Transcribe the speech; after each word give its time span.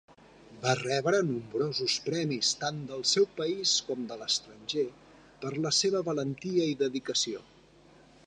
Va 0.61 0.71
rebre 0.77 1.17
nombrosos 1.25 1.97
premis 2.05 2.49
tant 2.63 2.79
del 2.93 3.03
seu 3.11 3.27
país 3.41 3.75
com 3.89 4.07
de 4.13 4.17
l'estranger 4.23 4.85
per 5.45 5.51
la 5.67 5.73
seva 5.83 6.01
valentia 6.11 6.67
i 6.73 6.81
dedicació. 6.83 7.47